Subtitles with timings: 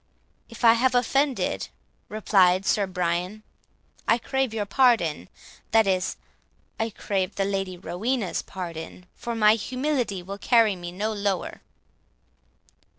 [0.49, 1.67] "If I have offended,"
[2.09, 3.43] replied Sir Brian,
[4.07, 6.17] "I crave your pardon,—that is,
[6.79, 11.61] I crave the Lady Rowena's pardon,—for my humility will carry me no lower."